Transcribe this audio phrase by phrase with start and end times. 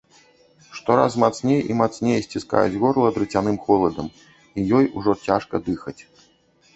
[0.77, 4.07] Штораз мацней і мацней сціскаюць горла драцяным холадам,
[4.57, 5.99] і ёй ужо цяжка дыхаць.